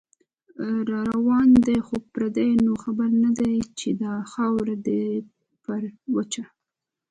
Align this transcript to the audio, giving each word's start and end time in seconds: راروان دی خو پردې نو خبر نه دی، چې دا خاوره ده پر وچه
راروان 0.91 1.47
دی 1.65 1.77
خو 1.85 1.95
پردې 2.11 2.49
نو 2.65 2.73
خبر 2.83 3.09
نه 3.23 3.31
دی، 3.39 3.55
چې 3.79 3.89
دا 4.01 4.13
خاوره 4.31 4.75
ده 4.85 4.99
پر 5.63 5.81
وچه 6.15 6.43